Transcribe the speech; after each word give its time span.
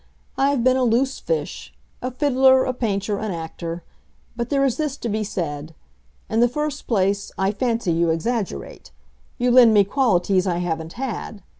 I 0.35 0.49
have 0.49 0.63
been 0.63 0.77
a 0.77 0.83
loose 0.83 1.19
fish—a 1.19 2.09
fiddler, 2.09 2.65
a 2.65 2.73
painter, 2.73 3.19
an 3.19 3.31
actor. 3.31 3.83
But 4.35 4.49
there 4.49 4.65
is 4.65 4.77
this 4.77 4.97
to 4.97 5.09
be 5.09 5.23
said: 5.23 5.75
In 6.27 6.39
the 6.39 6.49
first 6.49 6.87
place, 6.87 7.31
I 7.37 7.51
fancy 7.51 7.91
you 7.91 8.09
exaggerate; 8.09 8.89
you 9.37 9.51
lend 9.51 9.75
me 9.75 9.83
qualities 9.83 10.47
I 10.47 10.57
haven't 10.57 10.93
had. 10.93 11.43